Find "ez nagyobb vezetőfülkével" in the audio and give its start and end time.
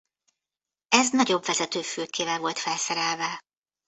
0.87-2.39